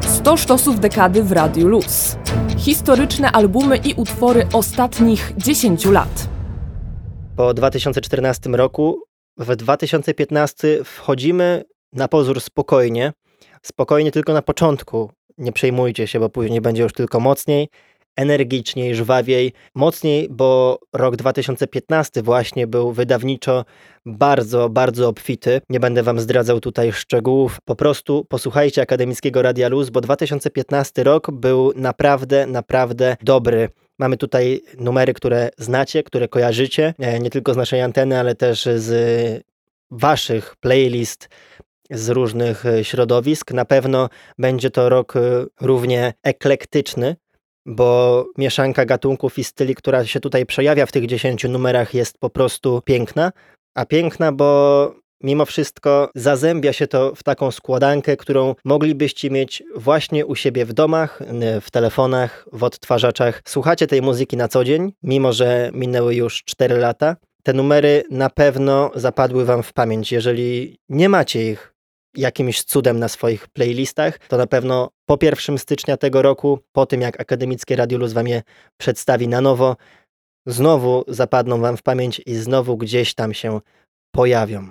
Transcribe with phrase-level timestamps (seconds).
[0.00, 2.16] 100 sztosów dekady w Radiu Luz.
[2.58, 6.28] Historyczne albumy i utwory ostatnich 10 lat.
[7.36, 9.02] Po 2014 roku,
[9.38, 13.12] w 2015 wchodzimy na pozór spokojnie.
[13.62, 15.10] Spokojnie tylko na początku.
[15.38, 17.68] Nie przejmujcie się, bo później będzie już tylko mocniej
[18.16, 23.64] energiczniej, żwawiej, mocniej, bo rok 2015 właśnie był wydawniczo
[24.06, 25.60] bardzo, bardzo obfity.
[25.68, 27.58] Nie będę wam zdradzał tutaj szczegółów.
[27.64, 33.68] Po prostu posłuchajcie Akademickiego Radia Luz, bo 2015 rok był naprawdę, naprawdę dobry.
[33.98, 38.68] Mamy tutaj numery, które znacie, które kojarzycie, e, nie tylko z naszej anteny, ale też
[38.76, 39.44] z
[39.90, 41.28] waszych playlist,
[41.90, 43.52] z różnych e, środowisk.
[43.52, 45.20] Na pewno będzie to rok e,
[45.60, 47.16] równie eklektyczny,
[47.66, 52.30] bo mieszanka gatunków i styli, która się tutaj przejawia w tych 10 numerach jest po
[52.30, 53.32] prostu piękna.
[53.74, 60.26] A piękna, bo mimo wszystko zazębia się to w taką składankę, którą moglibyście mieć właśnie
[60.26, 61.22] u siebie w domach,
[61.60, 63.42] w telefonach, w odtwarzaczach.
[63.44, 67.16] Słuchacie tej muzyki na co dzień, mimo że minęły już 4 lata.
[67.42, 70.12] Te numery na pewno zapadły Wam w pamięć.
[70.12, 71.74] Jeżeli nie macie ich
[72.18, 77.00] jakimś cudem na swoich playlistach, to na pewno po 1 stycznia tego roku, po tym
[77.00, 78.42] jak Akademickie Radio Luz Wam je
[78.76, 79.76] przedstawi na nowo,
[80.46, 83.60] znowu zapadną Wam w pamięć i znowu gdzieś tam się
[84.14, 84.70] pojawią.